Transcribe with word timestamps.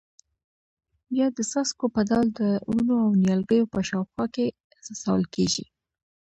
بیا 1.13 1.27
د 1.37 1.39
څاڅکو 1.51 1.85
په 1.95 2.01
ډول 2.09 2.27
د 2.39 2.41
ونو 2.71 2.95
او 3.05 3.11
نیالګیو 3.21 3.71
په 3.73 3.79
شاوخوا 3.87 4.25
کې 4.35 4.45
څڅول 4.83 5.23
کېږي. 5.35 5.65